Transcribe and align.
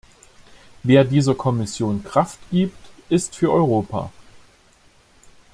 Wer 0.81 1.03
dieser 1.03 1.35
Kommission 1.35 2.03
Kraft 2.03 2.39
gibt, 2.49 2.75
ist 3.09 3.35
für 3.35 3.51
Europa. 3.51 4.11